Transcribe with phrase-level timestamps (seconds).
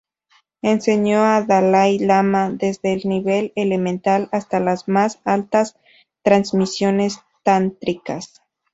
[0.63, 5.77] Enseñó al Dalai Lama desde el nivel elemental hasta las más altas
[6.23, 8.41] transmisiones Tántricas.